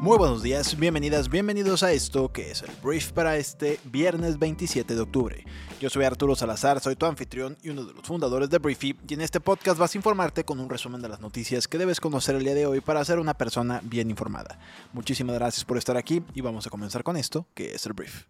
Muy 0.00 0.16
buenos 0.16 0.44
días, 0.44 0.78
bienvenidas, 0.78 1.28
bienvenidos 1.28 1.82
a 1.82 1.90
esto 1.90 2.30
que 2.32 2.52
es 2.52 2.62
el 2.62 2.70
brief 2.84 3.10
para 3.10 3.36
este 3.36 3.80
viernes 3.82 4.38
27 4.38 4.94
de 4.94 5.00
octubre. 5.00 5.44
Yo 5.80 5.90
soy 5.90 6.04
Arturo 6.04 6.36
Salazar, 6.36 6.78
soy 6.78 6.94
tu 6.94 7.04
anfitrión 7.04 7.58
y 7.62 7.70
uno 7.70 7.84
de 7.84 7.94
los 7.94 8.06
fundadores 8.06 8.48
de 8.48 8.58
Briefy 8.58 8.96
y 9.08 9.14
en 9.14 9.22
este 9.22 9.40
podcast 9.40 9.76
vas 9.76 9.92
a 9.92 9.98
informarte 9.98 10.44
con 10.44 10.60
un 10.60 10.70
resumen 10.70 11.02
de 11.02 11.08
las 11.08 11.20
noticias 11.20 11.66
que 11.66 11.78
debes 11.78 11.98
conocer 11.98 12.36
el 12.36 12.44
día 12.44 12.54
de 12.54 12.66
hoy 12.66 12.80
para 12.80 13.04
ser 13.04 13.18
una 13.18 13.34
persona 13.34 13.80
bien 13.82 14.08
informada. 14.08 14.60
Muchísimas 14.92 15.34
gracias 15.34 15.64
por 15.64 15.76
estar 15.76 15.96
aquí 15.96 16.22
y 16.32 16.42
vamos 16.42 16.64
a 16.68 16.70
comenzar 16.70 17.02
con 17.02 17.16
esto 17.16 17.46
que 17.54 17.74
es 17.74 17.84
el 17.84 17.92
brief. 17.92 18.26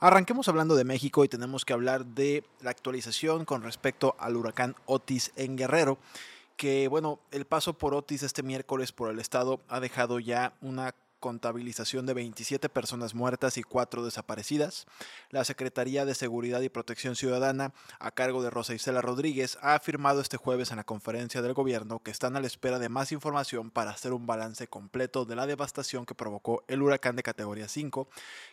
Arranquemos 0.00 0.48
hablando 0.48 0.76
de 0.76 0.84
México 0.84 1.24
y 1.24 1.28
tenemos 1.28 1.64
que 1.64 1.72
hablar 1.72 2.04
de 2.04 2.44
la 2.60 2.70
actualización 2.70 3.46
con 3.46 3.62
respecto 3.62 4.16
al 4.18 4.36
huracán 4.36 4.76
Otis 4.84 5.32
en 5.36 5.56
Guerrero 5.56 5.98
que 6.60 6.88
bueno, 6.88 7.20
el 7.30 7.46
paso 7.46 7.72
por 7.72 7.94
Otis 7.94 8.22
este 8.22 8.42
miércoles 8.42 8.92
por 8.92 9.10
el 9.10 9.18
estado 9.18 9.62
ha 9.68 9.80
dejado 9.80 10.18
ya 10.18 10.52
una 10.60 10.94
contabilización 11.20 12.06
de 12.06 12.14
27 12.14 12.68
personas 12.68 13.14
muertas 13.14 13.56
y 13.58 13.62
4 13.62 14.04
desaparecidas. 14.04 14.86
La 15.30 15.44
Secretaría 15.44 16.04
de 16.04 16.14
Seguridad 16.14 16.60
y 16.62 16.68
Protección 16.68 17.14
Ciudadana, 17.14 17.72
a 18.00 18.10
cargo 18.10 18.42
de 18.42 18.50
Rosa 18.50 18.74
Isela 18.74 19.02
Rodríguez, 19.02 19.58
ha 19.62 19.74
afirmado 19.74 20.20
este 20.20 20.38
jueves 20.38 20.70
en 20.70 20.78
la 20.78 20.84
conferencia 20.84 21.42
del 21.42 21.54
gobierno 21.54 22.00
que 22.02 22.10
están 22.10 22.36
a 22.36 22.40
la 22.40 22.46
espera 22.46 22.78
de 22.78 22.88
más 22.88 23.12
información 23.12 23.70
para 23.70 23.90
hacer 23.90 24.12
un 24.12 24.26
balance 24.26 24.66
completo 24.66 25.24
de 25.24 25.36
la 25.36 25.46
devastación 25.46 26.06
que 26.06 26.14
provocó 26.14 26.64
el 26.66 26.82
huracán 26.82 27.14
de 27.14 27.22
categoría 27.22 27.68
5, 27.68 28.08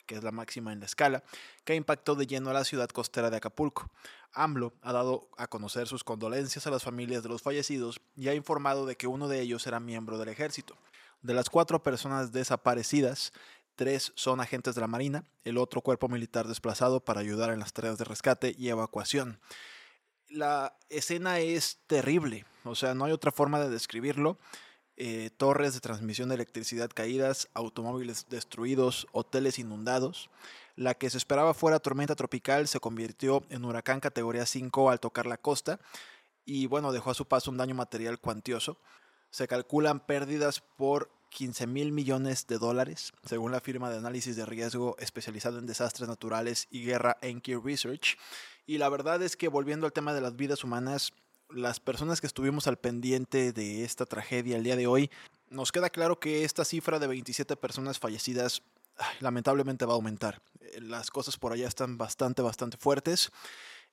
que 0.05 0.15
es 0.15 0.23
la 0.23 0.31
máxima 0.31 0.73
en 0.73 0.81
la 0.81 0.85
escala, 0.85 1.23
que 1.63 1.75
impactó 1.75 2.15
de 2.15 2.27
lleno 2.27 2.49
a 2.49 2.53
la 2.53 2.65
ciudad 2.65 2.89
costera 2.89 3.29
de 3.29 3.37
Acapulco. 3.37 3.89
AMLO 4.33 4.73
ha 4.81 4.93
dado 4.93 5.29
a 5.37 5.47
conocer 5.47 5.87
sus 5.87 6.03
condolencias 6.03 6.67
a 6.67 6.71
las 6.71 6.83
familias 6.83 7.23
de 7.23 7.29
los 7.29 7.41
fallecidos 7.41 8.01
y 8.15 8.27
ha 8.27 8.35
informado 8.35 8.85
de 8.85 8.95
que 8.95 9.07
uno 9.07 9.27
de 9.27 9.41
ellos 9.41 9.65
era 9.65 9.79
miembro 9.79 10.17
del 10.17 10.29
ejército. 10.29 10.75
De 11.21 11.33
las 11.33 11.49
cuatro 11.49 11.81
personas 11.83 12.31
desaparecidas, 12.31 13.33
tres 13.75 14.11
son 14.15 14.39
agentes 14.39 14.75
de 14.75 14.81
la 14.81 14.87
Marina, 14.87 15.23
el 15.43 15.57
otro 15.57 15.81
cuerpo 15.81 16.07
militar 16.07 16.47
desplazado 16.47 17.03
para 17.03 17.21
ayudar 17.21 17.51
en 17.51 17.59
las 17.59 17.73
tareas 17.73 17.97
de 17.97 18.05
rescate 18.05 18.55
y 18.57 18.69
evacuación. 18.69 19.39
La 20.29 20.77
escena 20.89 21.39
es 21.39 21.79
terrible, 21.87 22.45
o 22.63 22.75
sea, 22.75 22.93
no 22.93 23.05
hay 23.05 23.11
otra 23.11 23.31
forma 23.31 23.59
de 23.59 23.69
describirlo. 23.69 24.37
Eh, 24.99 25.29
torres 25.37 25.75
de 25.75 25.79
transmisión 25.79 26.29
de 26.29 26.35
electricidad 26.35 26.89
caídas, 26.91 27.49
automóviles 27.53 28.25
destruidos, 28.29 29.05
hoteles 29.11 29.59
inundados. 29.59 30.31
La 30.75 30.95
que 30.95 31.11
se 31.11 31.19
esperaba 31.19 31.53
fuera 31.53 31.79
tormenta 31.79 32.15
tropical 32.15 32.67
se 32.67 32.79
convirtió 32.79 33.45
en 33.49 33.63
huracán 33.63 33.99
categoría 33.99 34.47
5 34.47 34.89
al 34.89 34.99
tocar 34.99 35.27
la 35.27 35.37
costa 35.37 35.79
y 36.45 36.65
bueno, 36.65 36.91
dejó 36.91 37.11
a 37.11 37.13
su 37.13 37.27
paso 37.27 37.51
un 37.51 37.57
daño 37.57 37.75
material 37.75 38.19
cuantioso. 38.19 38.79
Se 39.37 39.47
calculan 39.47 39.99
pérdidas 39.99 40.61
por 40.61 41.11
15 41.29 41.67
mil 41.67 41.91
millones 41.91 42.47
de 42.47 42.57
dólares, 42.57 43.13
según 43.23 43.51
la 43.51 43.59
firma 43.59 43.91
de 43.91 43.97
análisis 43.99 44.35
de 44.35 44.47
riesgo 44.47 44.95
especializada 44.97 45.59
en 45.59 45.67
desastres 45.67 46.09
naturales 46.09 46.67
y 46.71 46.83
guerra 46.83 47.19
Enki 47.21 47.53
Research. 47.53 48.17
Y 48.65 48.79
la 48.79 48.89
verdad 48.89 49.21
es 49.21 49.37
que 49.37 49.47
volviendo 49.47 49.85
al 49.85 49.93
tema 49.93 50.15
de 50.15 50.21
las 50.21 50.35
vidas 50.35 50.63
humanas, 50.63 51.13
las 51.51 51.79
personas 51.79 52.19
que 52.19 52.25
estuvimos 52.25 52.65
al 52.65 52.79
pendiente 52.79 53.53
de 53.53 53.83
esta 53.83 54.07
tragedia 54.07 54.57
el 54.57 54.63
día 54.63 54.75
de 54.75 54.87
hoy, 54.87 55.11
nos 55.51 55.71
queda 55.71 55.91
claro 55.91 56.19
que 56.19 56.43
esta 56.43 56.65
cifra 56.65 56.97
de 56.97 57.05
27 57.05 57.57
personas 57.57 57.99
fallecidas 57.99 58.63
lamentablemente 59.19 59.85
va 59.85 59.93
a 59.93 59.97
aumentar. 59.97 60.41
Eh, 60.61 60.81
las 60.81 61.11
cosas 61.11 61.37
por 61.37 61.53
allá 61.53 61.67
están 61.67 61.99
bastante, 61.99 62.41
bastante 62.41 62.77
fuertes. 62.77 63.31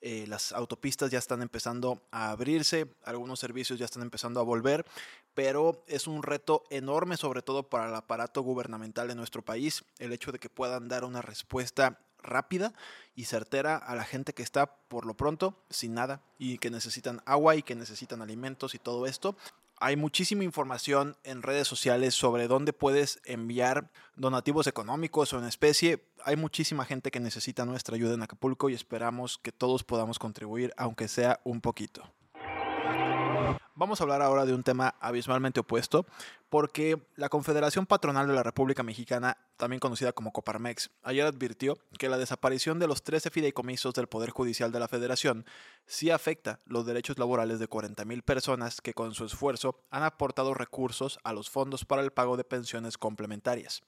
Eh, 0.06 0.26
las 0.28 0.52
autopistas 0.52 1.10
ya 1.10 1.18
están 1.18 1.40
empezando 1.40 2.02
a 2.10 2.30
abrirse, 2.30 2.94
algunos 3.04 3.40
servicios 3.40 3.78
ya 3.78 3.86
están 3.86 4.02
empezando 4.02 4.38
a 4.38 4.42
volver, 4.42 4.84
pero 5.32 5.82
es 5.86 6.06
un 6.06 6.22
reto 6.22 6.64
enorme, 6.68 7.16
sobre 7.16 7.40
todo 7.40 7.70
para 7.70 7.88
el 7.88 7.94
aparato 7.94 8.42
gubernamental 8.42 9.08
de 9.08 9.14
nuestro 9.14 9.40
país, 9.40 9.82
el 9.98 10.12
hecho 10.12 10.30
de 10.30 10.38
que 10.38 10.50
puedan 10.50 10.88
dar 10.88 11.04
una 11.04 11.22
respuesta 11.22 12.00
rápida 12.22 12.74
y 13.14 13.24
certera 13.24 13.78
a 13.78 13.94
la 13.94 14.04
gente 14.04 14.34
que 14.34 14.42
está 14.42 14.76
por 14.76 15.06
lo 15.06 15.14
pronto 15.14 15.56
sin 15.70 15.94
nada 15.94 16.20
y 16.38 16.58
que 16.58 16.68
necesitan 16.68 17.22
agua 17.24 17.56
y 17.56 17.62
que 17.62 17.74
necesitan 17.74 18.20
alimentos 18.20 18.74
y 18.74 18.78
todo 18.78 19.06
esto. 19.06 19.38
Hay 19.78 19.96
muchísima 19.96 20.44
información 20.44 21.16
en 21.24 21.42
redes 21.42 21.66
sociales 21.66 22.14
sobre 22.14 22.46
dónde 22.46 22.72
puedes 22.72 23.20
enviar 23.24 23.90
donativos 24.14 24.68
económicos 24.68 25.32
o 25.32 25.38
en 25.38 25.46
especie. 25.46 26.04
Hay 26.24 26.36
muchísima 26.36 26.84
gente 26.84 27.10
que 27.10 27.18
necesita 27.18 27.64
nuestra 27.64 27.96
ayuda 27.96 28.14
en 28.14 28.22
Acapulco 28.22 28.70
y 28.70 28.74
esperamos 28.74 29.38
que 29.38 29.50
todos 29.50 29.82
podamos 29.82 30.18
contribuir, 30.18 30.72
aunque 30.76 31.08
sea 31.08 31.40
un 31.42 31.60
poquito. 31.60 32.08
Vamos 33.74 34.00
a 34.00 34.04
hablar 34.04 34.22
ahora 34.22 34.46
de 34.46 34.54
un 34.54 34.62
tema 34.62 34.94
abismalmente 35.00 35.58
opuesto, 35.58 36.06
porque 36.54 37.02
la 37.16 37.30
Confederación 37.30 37.84
Patronal 37.84 38.28
de 38.28 38.32
la 38.32 38.44
República 38.44 38.84
Mexicana, 38.84 39.38
también 39.56 39.80
conocida 39.80 40.12
como 40.12 40.32
Coparmex, 40.32 40.88
ayer 41.02 41.26
advirtió 41.26 41.76
que 41.98 42.08
la 42.08 42.16
desaparición 42.16 42.78
de 42.78 42.86
los 42.86 43.02
13 43.02 43.30
fideicomisos 43.30 43.92
del 43.92 44.06
Poder 44.06 44.30
Judicial 44.30 44.70
de 44.70 44.78
la 44.78 44.86
Federación 44.86 45.46
sí 45.84 46.10
afecta 46.10 46.60
los 46.64 46.86
derechos 46.86 47.18
laborales 47.18 47.58
de 47.58 47.68
40.000 47.68 48.22
personas 48.22 48.80
que 48.80 48.94
con 48.94 49.14
su 49.14 49.24
esfuerzo 49.24 49.80
han 49.90 50.04
aportado 50.04 50.54
recursos 50.54 51.18
a 51.24 51.32
los 51.32 51.50
fondos 51.50 51.84
para 51.84 52.02
el 52.02 52.12
pago 52.12 52.36
de 52.36 52.44
pensiones 52.44 52.98
complementarias. 52.98 53.82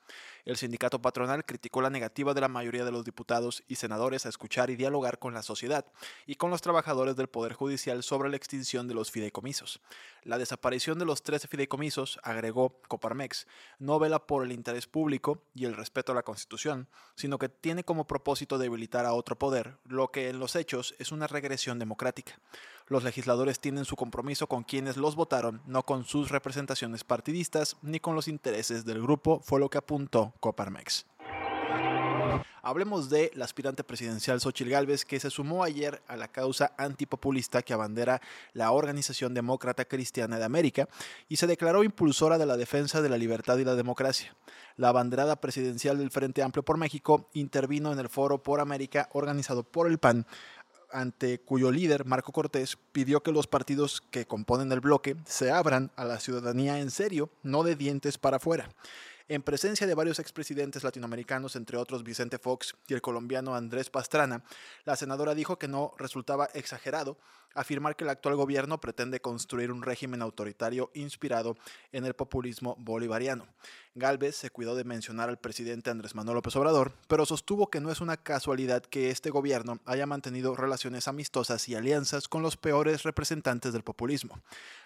El 0.44 0.56
sindicato 0.56 1.00
patronal 1.00 1.44
criticó 1.44 1.82
la 1.82 1.91
negativa 1.91 2.34
de 2.34 2.41
la 2.41 2.49
mayoría 2.49 2.84
de 2.84 2.91
los 2.91 3.05
diputados 3.05 3.62
y 3.69 3.76
senadores 3.76 4.26
a 4.26 4.28
escuchar 4.28 4.71
y 4.71 4.76
dialogar 4.76 5.21
con 5.21 5.34
la 5.34 5.43
sociedad 5.43 5.87
y 6.26 6.34
con 6.34 6.50
los 6.50 6.62
trabajadores 6.62 7.15
del 7.15 7.28
Poder 7.28 7.53
Judicial 7.53 8.03
sobre 8.03 8.28
la 8.28 8.37
extinción 8.37 8.88
de 8.88 8.94
los 8.94 9.12
fideicomisos. 9.12 9.81
La 10.22 10.38
desaparición 10.38 10.99
de 10.99 11.05
los 11.05 11.22
13 11.22 11.47
fideicomisos, 11.47 12.19
agregó 12.25 12.56
Coparmex, 12.89 13.47
no 13.78 13.99
vela 13.99 14.27
por 14.27 14.44
el 14.44 14.53
interés 14.53 14.87
público 14.87 15.43
y 15.55 15.65
el 15.65 15.77
respeto 15.77 16.12
a 16.12 16.15
la 16.15 16.22
Constitución, 16.22 16.89
sino 17.15 17.39
que 17.39 17.49
tiene 17.49 17.84
como 17.84 18.06
propósito 18.06 18.59
debilitar 18.59 19.06
a 19.06 19.12
otro 19.12 19.39
poder, 19.39 19.77
lo 19.84 20.11
que 20.11 20.28
en 20.28 20.39
los 20.39 20.56
hechos 20.56 20.94
es 20.99 21.12
una 21.12 21.27
regresión 21.27 21.78
democrática. 21.78 22.39
Los 22.89 23.03
legisladores 23.03 23.59
tienen 23.59 23.84
su 23.84 23.97
compromiso 23.97 24.47
con 24.47 24.62
quienes 24.62 24.97
los 24.97 25.17
votaron, 25.17 25.61
no 25.67 25.83
con 25.83 26.05
sus 26.05 26.31
representaciones 26.31 27.05
partidistas 27.05 27.77
ni 27.83 27.99
con 28.00 28.15
los 28.15 28.28
intereses 28.28 28.84
del 28.84 29.03
grupo, 29.03 29.41
fue 29.41 29.61
lo 29.61 29.69
que 29.69 29.78
apuntó 29.78 30.34
Coparmex. 30.41 31.06
Hablemos 32.63 33.11
de 33.11 33.31
la 33.35 33.45
aspirante 33.45 33.85
presidencial 33.85 34.41
Xochil 34.41 34.71
Gálvez, 34.71 35.05
que 35.05 35.21
se 35.21 35.31
sumó 35.31 35.63
ayer 35.63 36.03
a 36.09 36.17
la 36.17 36.29
causa 36.29 36.73
antipopulista 36.77 37.63
que 37.63 37.73
abandera 37.73 38.21
la 38.55 38.73
Organización 38.73 39.35
Demócrata 39.35 39.85
Cristiana 39.85 40.39
de 40.39 40.45
América 40.45 40.89
y 41.29 41.37
se 41.37 41.47
declaró 41.47 41.85
impulsora 41.85 42.39
de 42.39 42.47
la 42.47 42.57
defensa 42.57 43.03
de 43.03 43.09
la 43.09 43.19
libertad 43.19 43.59
y 43.59 43.65
la 43.65 43.75
democracia. 43.75 44.35
La 44.77 44.89
abanderada 44.89 45.37
presidencial 45.37 45.99
del 45.99 46.11
Frente 46.11 46.43
Amplio 46.43 46.65
por 46.65 46.77
México 46.77 47.29
intervino 47.35 47.93
en 47.93 47.99
el 47.99 48.09
Foro 48.09 48.43
por 48.43 48.61
América 48.61 49.09
organizado 49.13 49.63
por 49.63 49.87
el 49.87 49.99
PAN 49.99 50.27
ante 50.93 51.41
cuyo 51.41 51.71
líder, 51.71 52.05
Marco 52.05 52.33
Cortés, 52.33 52.79
pidió 52.93 53.23
que 53.23 53.33
los 53.33 53.47
partidos 53.47 54.03
que 54.11 54.27
componen 54.27 54.73
el 54.73 54.81
bloque 54.81 55.17
se 55.25 55.51
abran 55.51 55.91
a 55.97 56.05
la 56.05 56.21
ciudadanía 56.21 56.79
en 56.79 56.91
serio, 56.91 57.31
no 57.43 57.63
de 57.63 57.77
dientes 57.77 58.19
para 58.19 58.39
afuera. 58.39 58.69
En 59.28 59.42
presencia 59.42 59.88
de 59.88 59.94
varios 59.97 60.20
expresidentes 60.20 60.84
latinoamericanos, 60.84 61.56
entre 61.56 61.76
otros 61.78 62.04
Vicente 62.04 62.38
Fox 62.38 62.76
y 62.87 62.94
el 62.94 63.03
colombiano 63.03 63.56
Andrés 63.56 63.91
Pastrana, 63.91 64.44
la 64.84 64.94
senadora 64.94 65.34
dijo 65.34 65.59
que 65.59 65.66
no 65.66 65.94
resultaba 65.98 66.48
exagerado 66.54 67.19
afirmar 67.56 67.97
que 67.97 68.05
el 68.05 68.11
actual 68.11 68.37
gobierno 68.37 68.81
pretende 68.81 69.21
construir 69.21 69.72
un 69.72 69.83
régimen 69.83 70.22
autoritario 70.22 70.91
inspirado 70.94 71.56
en 71.93 72.05
el 72.05 72.14
populismo 72.14 72.76
bolivariano. 72.79 73.47
Galvez 73.99 74.37
se 74.37 74.50
cuidó 74.50 74.76
de 74.76 74.85
mencionar 74.85 75.31
al 75.31 75.38
presidente 75.38 75.88
Andrés 75.88 76.14
Manuel 76.14 76.35
López 76.35 76.55
Obrador, 76.56 76.93
pero 77.08 77.25
sostuvo 77.25 77.70
que 77.70 77.81
no 77.81 77.91
es 77.91 78.03
una 78.03 78.19
casualidad 78.19 78.82
que 78.82 79.08
este 79.11 79.31
gobierno 79.31 79.81
haya 79.87 80.05
mantenido 80.05 80.55
relaciones 80.55 81.08
amistosas 81.08 81.67
y 81.70 81.75
alianzas 81.75 82.29
con 82.29 82.43
los 82.43 82.58
peores 82.58 83.05
representantes 83.05 83.73
del 83.73 83.85
populismo. 83.85 84.43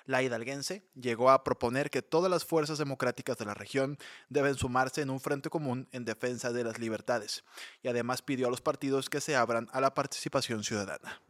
La 0.07 0.23
hidalguense 0.23 0.85
llegó 0.95 1.31
a 1.31 1.43
proponer 1.43 1.91
que 1.91 2.03
todas 2.03 2.31
las 2.31 2.45
fuerzas 2.45 2.79
democráticas 2.79 3.37
de 3.37 3.47
la 3.47 3.55
región 3.55 3.99
deben 4.29 4.55
sumarse 4.55 5.03
en 5.03 5.11
un 5.11 5.19
frente 5.19 5.51
común 5.51 5.89
en 5.91 6.05
defensa 6.05 6.53
de 6.53 6.63
las 6.63 6.79
libertades, 6.79 7.43
y 7.83 7.89
además 7.89 8.23
pidió 8.23 8.47
a 8.47 8.51
los 8.51 8.61
partidos 8.61 9.11
que 9.11 9.21
se 9.21 9.35
abran 9.35 9.69
a 9.73 9.81
la 9.81 9.93
participación 9.93 10.63
ciudadana. 10.63 11.21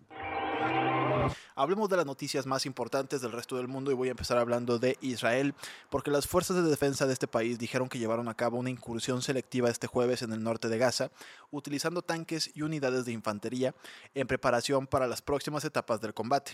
Hablemos 1.54 1.88
de 1.88 1.96
las 1.96 2.06
noticias 2.06 2.46
más 2.46 2.66
importantes 2.66 3.20
del 3.20 3.32
resto 3.32 3.56
del 3.56 3.68
mundo 3.68 3.90
y 3.90 3.94
voy 3.94 4.08
a 4.08 4.12
empezar 4.12 4.38
hablando 4.38 4.78
de 4.78 4.96
Israel, 5.00 5.54
porque 5.90 6.10
las 6.10 6.26
fuerzas 6.26 6.56
de 6.56 6.62
defensa 6.62 7.06
de 7.06 7.12
este 7.12 7.28
país 7.28 7.58
dijeron 7.58 7.88
que 7.88 7.98
llevaron 7.98 8.28
a 8.28 8.34
cabo 8.34 8.58
una 8.58 8.70
incursión 8.70 9.22
selectiva 9.22 9.70
este 9.70 9.86
jueves 9.86 10.22
en 10.22 10.32
el 10.32 10.42
norte 10.42 10.68
de 10.68 10.78
Gaza, 10.78 11.10
utilizando 11.50 12.02
tanques 12.02 12.50
y 12.54 12.62
unidades 12.62 13.04
de 13.04 13.12
infantería 13.12 13.74
en 14.14 14.26
preparación 14.26 14.86
para 14.86 15.06
las 15.06 15.22
próximas 15.22 15.64
etapas 15.64 16.00
del 16.00 16.14
combate. 16.14 16.52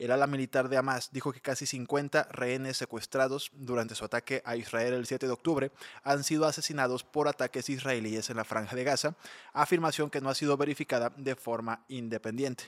El 0.00 0.12
ala 0.12 0.26
militar 0.26 0.70
de 0.70 0.78
Hamas 0.78 1.10
dijo 1.12 1.30
que 1.30 1.42
casi 1.42 1.66
50 1.66 2.28
rehenes 2.32 2.78
secuestrados 2.78 3.50
durante 3.52 3.94
su 3.94 4.06
ataque 4.06 4.40
a 4.46 4.56
Israel 4.56 4.94
el 4.94 5.06
7 5.06 5.26
de 5.26 5.32
octubre 5.32 5.72
han 6.02 6.24
sido 6.24 6.46
asesinados 6.46 7.04
por 7.04 7.28
ataques 7.28 7.68
israelíes 7.68 8.30
en 8.30 8.38
la 8.38 8.44
franja 8.44 8.74
de 8.74 8.84
Gaza, 8.84 9.14
afirmación 9.52 10.08
que 10.08 10.22
no 10.22 10.30
ha 10.30 10.34
sido 10.34 10.56
verificada 10.56 11.12
de 11.18 11.36
forma 11.36 11.84
independiente. 11.88 12.64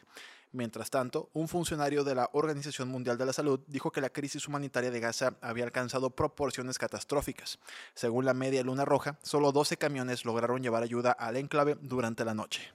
Mientras 0.52 0.90
tanto, 0.90 1.30
un 1.32 1.48
funcionario 1.48 2.04
de 2.04 2.14
la 2.14 2.28
Organización 2.34 2.88
Mundial 2.88 3.16
de 3.16 3.24
la 3.24 3.32
Salud 3.32 3.60
dijo 3.68 3.90
que 3.90 4.02
la 4.02 4.10
crisis 4.10 4.46
humanitaria 4.46 4.90
de 4.90 5.00
Gaza 5.00 5.34
había 5.40 5.64
alcanzado 5.64 6.10
proporciones 6.10 6.76
catastróficas. 6.76 7.58
Según 7.94 8.26
la 8.26 8.34
media 8.34 8.62
Luna 8.62 8.84
Roja, 8.84 9.18
solo 9.22 9.50
12 9.50 9.78
camiones 9.78 10.26
lograron 10.26 10.62
llevar 10.62 10.82
ayuda 10.82 11.12
al 11.12 11.38
enclave 11.38 11.78
durante 11.80 12.26
la 12.26 12.34
noche. 12.34 12.70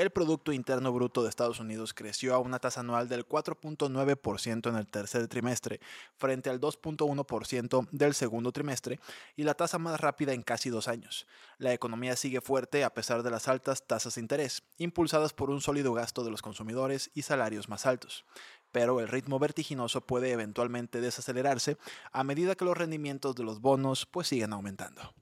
El 0.00 0.08
Producto 0.08 0.54
Interno 0.54 0.94
Bruto 0.94 1.22
de 1.22 1.28
Estados 1.28 1.60
Unidos 1.60 1.92
creció 1.92 2.34
a 2.34 2.38
una 2.38 2.58
tasa 2.58 2.80
anual 2.80 3.06
del 3.06 3.28
4.9% 3.28 4.70
en 4.70 4.76
el 4.76 4.86
tercer 4.86 5.28
trimestre, 5.28 5.78
frente 6.16 6.48
al 6.48 6.58
2.1% 6.58 7.86
del 7.90 8.14
segundo 8.14 8.50
trimestre, 8.50 8.98
y 9.36 9.42
la 9.42 9.52
tasa 9.52 9.78
más 9.78 10.00
rápida 10.00 10.32
en 10.32 10.40
casi 10.40 10.70
dos 10.70 10.88
años. 10.88 11.26
La 11.58 11.74
economía 11.74 12.16
sigue 12.16 12.40
fuerte 12.40 12.82
a 12.82 12.94
pesar 12.94 13.22
de 13.22 13.30
las 13.30 13.46
altas 13.46 13.86
tasas 13.86 14.14
de 14.14 14.22
interés, 14.22 14.62
impulsadas 14.78 15.34
por 15.34 15.50
un 15.50 15.60
sólido 15.60 15.92
gasto 15.92 16.24
de 16.24 16.30
los 16.30 16.40
consumidores 16.40 17.10
y 17.12 17.20
salarios 17.20 17.68
más 17.68 17.84
altos 17.84 18.24
pero 18.72 19.00
el 19.00 19.08
ritmo 19.08 19.40
vertiginoso 19.40 20.00
puede 20.00 20.30
eventualmente 20.30 21.00
desacelerarse 21.00 21.76
a 22.12 22.22
medida 22.22 22.54
que 22.54 22.64
los 22.64 22.78
rendimientos 22.78 23.34
de 23.34 23.42
los 23.42 23.60
bonos 23.60 24.06
pues 24.06 24.28
siguen 24.28 24.52
aumentando. 24.52 25.12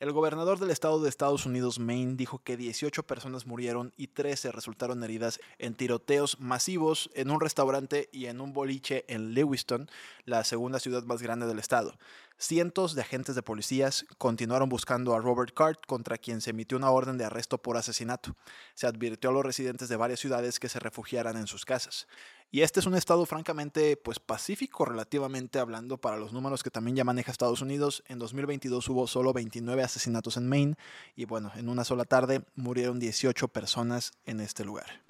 El 0.00 0.12
gobernador 0.12 0.58
del 0.58 0.70
estado 0.70 0.98
de 1.02 1.10
Estados 1.10 1.44
Unidos, 1.44 1.78
Maine, 1.78 2.14
dijo 2.14 2.42
que 2.42 2.56
18 2.56 3.02
personas 3.02 3.46
murieron 3.46 3.92
y 3.98 4.06
13 4.06 4.50
resultaron 4.50 5.04
heridas 5.04 5.40
en 5.58 5.74
tiroteos 5.74 6.40
masivos 6.40 7.10
en 7.12 7.30
un 7.30 7.38
restaurante 7.38 8.08
y 8.10 8.24
en 8.24 8.40
un 8.40 8.54
boliche 8.54 9.04
en 9.08 9.34
Lewiston, 9.34 9.90
la 10.24 10.42
segunda 10.44 10.80
ciudad 10.80 11.02
más 11.02 11.20
grande 11.20 11.46
del 11.46 11.58
estado. 11.58 11.98
Cientos 12.42 12.94
de 12.94 13.02
agentes 13.02 13.34
de 13.34 13.42
policías 13.42 14.06
continuaron 14.16 14.70
buscando 14.70 15.14
a 15.14 15.20
Robert 15.20 15.52
Cart, 15.52 15.78
contra 15.86 16.16
quien 16.16 16.40
se 16.40 16.50
emitió 16.50 16.78
una 16.78 16.90
orden 16.90 17.18
de 17.18 17.26
arresto 17.26 17.58
por 17.58 17.76
asesinato. 17.76 18.34
Se 18.74 18.86
advirtió 18.86 19.28
a 19.28 19.32
los 19.34 19.44
residentes 19.44 19.90
de 19.90 19.96
varias 19.96 20.20
ciudades 20.20 20.58
que 20.58 20.70
se 20.70 20.78
refugiaran 20.78 21.36
en 21.36 21.46
sus 21.46 21.66
casas. 21.66 22.08
Y 22.50 22.62
este 22.62 22.80
es 22.80 22.86
un 22.86 22.94
estado 22.94 23.26
francamente 23.26 23.98
pues 23.98 24.20
pacífico 24.20 24.86
relativamente 24.86 25.58
hablando 25.58 25.98
para 25.98 26.16
los 26.16 26.32
números 26.32 26.62
que 26.62 26.70
también 26.70 26.96
ya 26.96 27.04
maneja 27.04 27.30
Estados 27.30 27.60
Unidos. 27.60 28.02
En 28.08 28.18
2022 28.18 28.88
hubo 28.88 29.06
solo 29.06 29.34
29 29.34 29.82
asesinatos 29.82 30.38
en 30.38 30.48
Maine 30.48 30.76
y 31.14 31.26
bueno, 31.26 31.52
en 31.56 31.68
una 31.68 31.84
sola 31.84 32.06
tarde 32.06 32.40
murieron 32.56 32.98
18 32.98 33.48
personas 33.48 34.12
en 34.24 34.40
este 34.40 34.64
lugar 34.64 35.09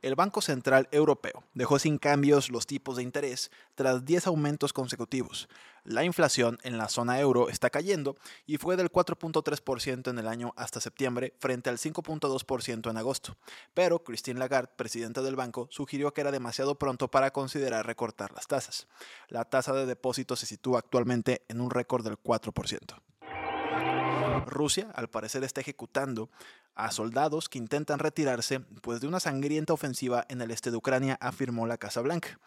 el 0.00 0.14
Banco 0.14 0.40
Central 0.40 0.88
Europeo 0.92 1.42
dejó 1.54 1.78
sin 1.78 1.98
cambios 1.98 2.50
los 2.50 2.66
tipos 2.66 2.96
de 2.96 3.02
interés 3.02 3.50
tras 3.74 4.04
10 4.04 4.28
aumentos 4.28 4.72
consecutivos. 4.72 5.48
La 5.84 6.04
inflación 6.04 6.58
en 6.62 6.78
la 6.78 6.88
zona 6.88 7.18
euro 7.18 7.48
está 7.48 7.70
cayendo 7.70 8.16
y 8.46 8.58
fue 8.58 8.76
del 8.76 8.92
4.3% 8.92 10.10
en 10.10 10.18
el 10.18 10.28
año 10.28 10.52
hasta 10.56 10.80
septiembre 10.80 11.34
frente 11.38 11.70
al 11.70 11.78
5.2% 11.78 12.90
en 12.90 12.96
agosto. 12.96 13.36
Pero 13.74 14.04
Christine 14.04 14.38
Lagarde, 14.38 14.70
presidenta 14.76 15.22
del 15.22 15.36
banco, 15.36 15.66
sugirió 15.70 16.12
que 16.12 16.20
era 16.20 16.30
demasiado 16.30 16.78
pronto 16.78 17.10
para 17.10 17.32
considerar 17.32 17.86
recortar 17.86 18.32
las 18.32 18.46
tasas. 18.46 18.86
La 19.28 19.44
tasa 19.46 19.72
de 19.72 19.86
depósito 19.86 20.36
se 20.36 20.46
sitúa 20.46 20.80
actualmente 20.80 21.42
en 21.48 21.60
un 21.60 21.70
récord 21.70 22.04
del 22.04 22.18
4%. 22.18 23.00
Rusia, 24.46 24.90
al 24.94 25.08
parecer, 25.08 25.44
está 25.44 25.60
ejecutando 25.60 26.30
a 26.74 26.90
soldados 26.90 27.48
que 27.48 27.58
intentan 27.58 27.98
retirarse 27.98 28.60
pues, 28.60 29.00
de 29.00 29.08
una 29.08 29.20
sangrienta 29.20 29.72
ofensiva 29.72 30.24
en 30.28 30.40
el 30.40 30.50
este 30.50 30.70
de 30.70 30.76
Ucrania, 30.76 31.18
afirmó 31.20 31.66
la 31.66 31.78
Casa 31.78 32.00
Blanca. 32.00 32.38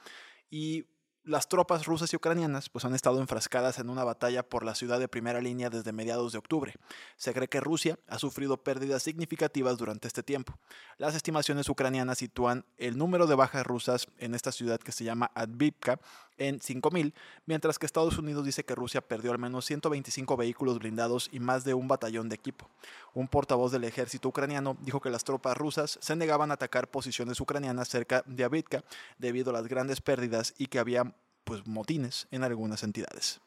Y 0.49 0.85
las 1.23 1.47
tropas 1.47 1.85
rusas 1.85 2.11
y 2.11 2.15
ucranianas 2.15 2.69
pues, 2.69 2.83
han 2.85 2.95
estado 2.95 3.19
enfrascadas 3.19 3.77
en 3.77 3.89
una 3.89 4.03
batalla 4.03 4.43
por 4.43 4.65
la 4.65 4.73
ciudad 4.73 4.99
de 4.99 5.07
primera 5.07 5.39
línea 5.39 5.69
desde 5.69 5.91
mediados 5.91 6.31
de 6.31 6.39
octubre. 6.39 6.73
Se 7.15 7.33
cree 7.33 7.47
que 7.47 7.59
Rusia 7.59 7.99
ha 8.07 8.17
sufrido 8.17 8.63
pérdidas 8.63 9.03
significativas 9.03 9.77
durante 9.77 10.07
este 10.07 10.23
tiempo. 10.23 10.57
Las 10.97 11.13
estimaciones 11.13 11.69
ucranianas 11.69 12.17
sitúan 12.17 12.65
el 12.77 12.97
número 12.97 13.27
de 13.27 13.35
bajas 13.35 13.65
rusas 13.65 14.07
en 14.17 14.33
esta 14.33 14.51
ciudad 14.51 14.79
que 14.79 14.91
se 14.91 15.03
llama 15.03 15.31
Advivka 15.35 15.99
en 16.47 16.59
5.000, 16.59 17.13
mientras 17.45 17.77
que 17.77 17.85
Estados 17.85 18.17
Unidos 18.17 18.45
dice 18.45 18.63
que 18.63 18.75
Rusia 18.75 19.01
perdió 19.01 19.31
al 19.31 19.37
menos 19.37 19.65
125 19.65 20.37
vehículos 20.37 20.79
blindados 20.79 21.29
y 21.31 21.39
más 21.39 21.63
de 21.63 21.73
un 21.73 21.87
batallón 21.87 22.29
de 22.29 22.35
equipo. 22.35 22.69
Un 23.13 23.27
portavoz 23.27 23.71
del 23.71 23.83
ejército 23.83 24.29
ucraniano 24.29 24.77
dijo 24.81 25.01
que 25.01 25.09
las 25.09 25.23
tropas 25.23 25.57
rusas 25.57 25.99
se 26.01 26.15
negaban 26.15 26.51
a 26.51 26.55
atacar 26.55 26.89
posiciones 26.89 27.39
ucranianas 27.39 27.89
cerca 27.89 28.23
de 28.25 28.43
Advivka 28.43 28.83
debido 29.17 29.51
a 29.51 29.53
las 29.53 29.67
grandes 29.67 30.01
pérdidas 30.01 30.53
y 30.57 30.67
que 30.67 30.79
había 30.79 31.13
pues 31.43 31.65
motines 31.67 32.27
en 32.31 32.43
algunas 32.43 32.83
entidades. 32.83 33.41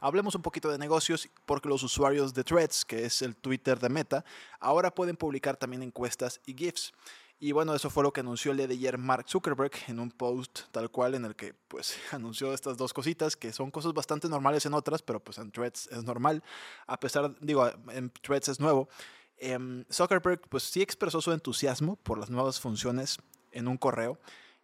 Hablemos 0.00 0.34
un 0.34 0.42
poquito 0.42 0.70
de 0.70 0.78
negocios 0.78 1.28
porque 1.46 1.68
los 1.68 1.82
usuarios 1.82 2.34
de 2.34 2.44
Threads, 2.44 2.84
que 2.84 3.04
es 3.04 3.22
el 3.22 3.36
Twitter 3.36 3.78
de 3.78 3.88
Meta, 3.88 4.24
ahora 4.60 4.94
pueden 4.94 5.16
publicar 5.16 5.56
también 5.56 5.82
encuestas 5.82 6.40
y 6.46 6.54
GIFs. 6.54 6.92
Y 7.38 7.50
bueno, 7.50 7.74
eso 7.74 7.90
fue 7.90 8.04
lo 8.04 8.12
que 8.12 8.20
anunció 8.20 8.52
el 8.52 8.58
día 8.58 8.68
de 8.68 8.74
ayer 8.74 8.96
Mark 8.98 9.26
Zuckerberg 9.28 9.72
en 9.88 9.98
un 9.98 10.12
post 10.12 10.60
tal 10.70 10.90
cual 10.90 11.16
en 11.16 11.24
el 11.24 11.34
que 11.34 11.54
pues 11.66 11.96
anunció 12.12 12.54
estas 12.54 12.76
dos 12.76 12.94
cositas 12.94 13.36
que 13.36 13.52
son 13.52 13.72
cosas 13.72 13.92
bastante 13.92 14.28
normales 14.28 14.64
en 14.64 14.74
otras, 14.74 15.02
pero 15.02 15.18
pues 15.18 15.38
en 15.38 15.50
Threads 15.50 15.88
es 15.90 16.04
normal, 16.04 16.44
a 16.86 17.00
pesar, 17.00 17.34
digo, 17.40 17.68
en 17.90 18.10
Threads 18.10 18.48
es 18.48 18.60
nuevo. 18.60 18.88
Em, 19.38 19.84
Zuckerberg 19.90 20.40
pues 20.48 20.62
sí 20.62 20.82
expresó 20.82 21.20
su 21.20 21.32
entusiasmo 21.32 21.96
por 21.96 22.16
las 22.16 22.30
nuevas 22.30 22.60
funciones 22.60 23.18
en 23.50 23.66
un 23.66 23.76
correo 23.76 24.20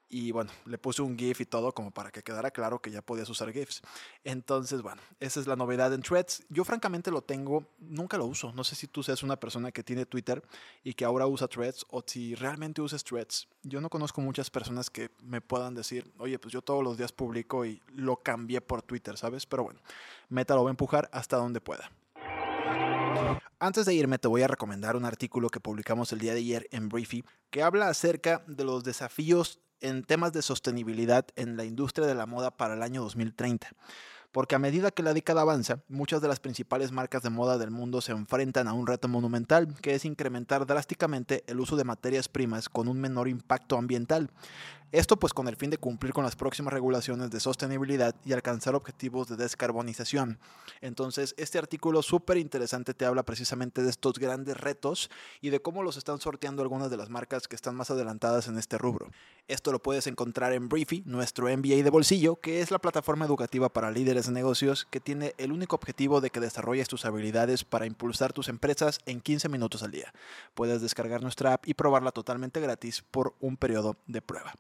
y 0.09 0.31
bueno, 0.33 0.51
le 0.65 0.79
puse 0.79 1.03
un 1.03 1.19
GIF 1.19 1.41
y 1.41 1.47
todo 1.47 1.73
como 1.73 1.91
para 1.91 2.11
que 2.11 2.23
quedara 2.23 2.51
claro 2.51 2.81
que 2.81 2.91
ya 2.91 3.03
podías 3.03 3.29
usar 3.29 3.53
GIFs. 3.53 3.83
Entonces, 4.25 4.83
bueno, 4.83 5.03
esa 5.21 5.41
es 5.41 5.47
la 5.47 5.57
novedad 5.57 5.93
en 5.93 6.03
Threads. 6.03 6.45
Yo 6.49 6.65
francamente 6.65 7.11
lo 7.11 7.23
tengo, 7.23 7.67
nunca 7.79 8.17
lo 8.17 8.27
uso. 8.27 8.53
No 8.53 8.65
sé 8.65 8.75
si 8.75 8.87
tú 8.87 9.03
seas 9.03 9.23
una 9.23 9.39
persona 9.39 9.73
que 9.73 9.83
tiene 9.83 10.07
Twitter 10.07 10.43
y 10.83 10.95
que 10.95 11.05
ahora 11.05 11.27
usa 11.27 11.49
Threads 11.49 11.85
o 11.91 12.03
si 12.07 12.35
realmente 12.35 12.81
usas 12.81 13.05
Threads. 13.05 13.49
Yo 13.63 13.81
no 13.81 13.91
conozco 13.91 14.21
muchas 14.21 14.51
personas 14.51 14.91
que 14.91 15.11
me 15.23 15.41
puedan 15.41 15.75
decir, 15.75 16.13
oye, 16.19 16.39
pues 16.39 16.53
yo 16.53 16.63
todos 16.63 16.83
los 16.83 16.97
días 16.97 17.13
publico 17.13 17.67
y 17.67 17.83
lo 17.95 18.17
cambié 18.17 18.61
por 18.61 18.83
Twitter, 18.83 19.17
¿sabes? 19.17 19.47
Pero 19.47 19.65
bueno, 19.65 19.81
Meta 20.29 20.55
lo 20.55 20.65
va 20.65 20.71
a 20.71 20.73
empujar 20.73 21.11
hasta 21.13 21.37
donde 21.37 21.61
pueda. 21.61 21.91
Antes 23.61 23.87
de 23.87 23.95
irme 23.95 24.19
te 24.19 24.29
voy 24.29 24.43
a 24.43 24.47
recomendar 24.47 24.95
un 24.95 25.05
artículo 25.05 25.49
que 25.49 25.61
publicamos 25.61 26.13
el 26.13 26.21
día 26.21 26.33
de 26.33 26.39
ayer 26.39 26.69
en 26.71 26.89
Briefy 26.89 27.25
que 27.51 27.63
habla 27.63 27.89
acerca 27.89 28.45
de 28.47 28.65
los 28.65 28.85
desafíos 28.85 29.61
en 29.81 30.05
temas 30.05 30.33
de 30.33 30.43
sostenibilidad 30.43 31.27
en 31.35 31.57
la 31.57 31.65
industria 31.65 32.07
de 32.07 32.15
la 32.15 32.27
moda 32.27 32.57
para 32.57 32.75
el 32.75 32.83
año 32.83 33.03
2030 33.03 33.69
porque 34.33 34.55
a 34.55 34.59
medida 34.59 34.91
que 34.91 35.03
la 35.03 35.15
década 35.15 35.41
avanza, 35.43 35.81
muchas 35.89 36.21
de 36.21 36.29
las 36.29 36.41
principales 36.41 36.93
marcas 36.93 37.23
de 37.23 37.31
moda 37.31 37.59
del 37.59 37.71
mundo 37.71 38.01
se 38.01 38.13
enfrentan 38.13 38.69
a 38.69 38.73
un 38.73 38.87
reto 38.87 39.09
monumental, 39.09 39.75
que 39.81 39.95
es 39.95 40.05
incrementar 40.05 40.67
drásticamente 40.67 41.45
el 41.47 41.61
uso 41.61 41.77
de 41.77 41.85
materias 41.85 42.29
primas 42.29 42.69
con 42.69 42.89
un 42.89 43.01
menor 43.01 43.29
impacto 43.29 43.79
ambiental. 43.79 44.31
Esto 44.91 45.19
pues 45.19 45.35
con 45.35 45.49
el 45.49 45.57
fin 45.57 45.69
de 45.69 45.77
cumplir 45.77 46.15
con 46.15 46.25
las 46.25 46.35
próximas 46.35 46.73
regulaciones 46.73 47.31
de 47.31 47.41
sostenibilidad 47.41 48.15
y 48.25 48.33
alcanzar 48.33 48.75
objetivos 48.75 49.29
de 49.29 49.37
descarbonización. 49.37 50.39
Entonces, 50.81 51.35
este 51.37 51.59
artículo 51.59 52.01
súper 52.01 52.39
interesante 52.39 52.95
te 52.95 53.05
habla 53.05 53.23
precisamente 53.23 53.83
de 53.83 53.91
estos 53.91 54.19
grandes 54.19 54.57
retos 54.57 55.11
y 55.43 55.51
de 55.51 55.61
cómo 55.61 55.83
los 55.83 55.99
están 55.99 56.21
sorteando 56.21 56.63
algunas 56.63 56.91
de 56.91 56.97
las 56.97 57.11
marcas 57.11 57.49
que 57.49 57.57
están 57.57 57.75
más 57.75 57.91
adelantadas 57.91 58.49
en 58.49 58.57
este 58.57 58.79
rubro. 58.79 59.11
Esto 59.47 59.73
lo 59.73 59.83
puedes 59.83 60.07
encontrar 60.07 60.55
en 60.55 60.71
Briefy, 60.71 61.03
nuestro 61.05 61.49
MBA 61.49 61.83
de 61.83 61.91
bolsillo, 61.91 62.37
que 62.37 62.61
es 62.61 62.71
la 62.71 62.79
plataforma 62.79 63.27
educativa 63.27 63.71
para 63.71 63.91
líderes 63.91 64.27
de 64.27 64.33
negocios 64.33 64.87
que 64.91 65.01
tiene 65.01 65.35
el 65.37 65.53
único 65.53 65.77
objetivo 65.77 66.23
de 66.23 66.31
que 66.31 66.41
desarrolles 66.41 66.89
tus 66.89 67.05
habilidades 67.05 67.65
para 67.65 67.87
impulsar 67.87 68.33
tus 68.33 68.49
empresas 68.49 69.01
en 69.05 69.21
15 69.21 69.51
minutos 69.51 69.83
al 69.83 69.91
día. 69.91 70.15
Puedes 70.55 70.81
descargar 70.81 71.23
nuestra 71.23 71.55
app 71.55 71.67
y 71.67 71.75
probarla 71.75 72.11
totalmente 72.11 72.61
gratis 72.61 73.03
por 73.11 73.35
un 73.41 73.59
periodo 73.59 73.97
de 74.07 74.23
prueba. 74.23 74.55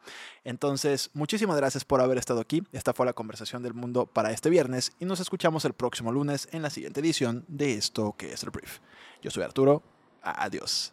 Entonces, 0.44 1.10
muchísimas 1.14 1.56
gracias 1.56 1.84
por 1.84 2.00
haber 2.00 2.18
estado 2.18 2.40
aquí. 2.40 2.62
Esta 2.72 2.92
fue 2.92 3.06
la 3.06 3.12
conversación 3.12 3.62
del 3.62 3.74
mundo 3.74 4.06
para 4.06 4.32
este 4.32 4.50
viernes 4.50 4.92
y 4.98 5.04
nos 5.04 5.20
escuchamos 5.20 5.64
el 5.64 5.72
próximo 5.72 6.12
lunes 6.12 6.48
en 6.52 6.62
la 6.62 6.70
siguiente 6.70 7.00
edición 7.00 7.44
de 7.48 7.74
esto 7.74 8.14
que 8.16 8.32
es 8.32 8.42
el 8.42 8.50
brief. 8.50 8.78
Yo 9.22 9.30
soy 9.30 9.42
Arturo. 9.42 9.82
Adiós. 10.22 10.92